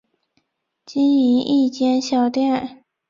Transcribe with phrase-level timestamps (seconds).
[0.83, 2.83] 经营一间小店